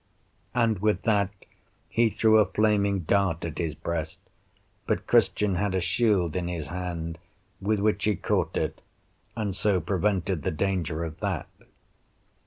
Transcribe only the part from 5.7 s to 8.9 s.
a shield in his hand, with which he caught it,